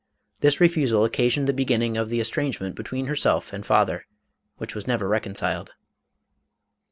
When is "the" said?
1.47-1.53, 2.09-2.19